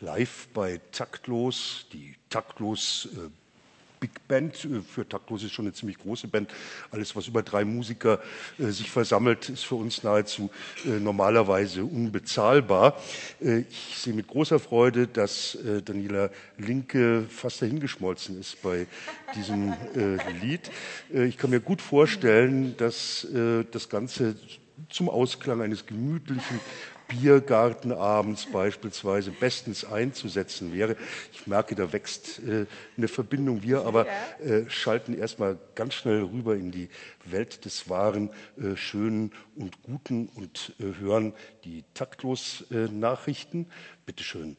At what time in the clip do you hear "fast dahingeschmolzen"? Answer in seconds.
17.30-18.38